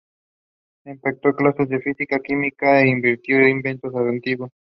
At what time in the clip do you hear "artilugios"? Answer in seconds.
3.93-4.49